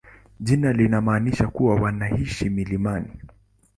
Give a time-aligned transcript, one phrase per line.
[0.39, 3.11] Jina linamaanisha kuwa wanaishi milimani.